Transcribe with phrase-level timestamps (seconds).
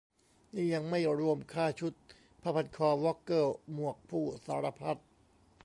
[0.53, 1.93] นี่ยังไม่รวมค่าชุด
[2.41, 4.97] ผ้าพันคอ วอกเกิล หมวก พู่ สารพัด